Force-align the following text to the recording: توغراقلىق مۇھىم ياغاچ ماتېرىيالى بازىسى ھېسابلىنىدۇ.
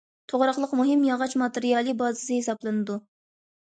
توغراقلىق 0.31 0.73
مۇھىم 0.79 1.05
ياغاچ 1.11 1.37
ماتېرىيالى 1.43 1.97
بازىسى 2.03 2.43
ھېسابلىنىدۇ. 2.43 3.03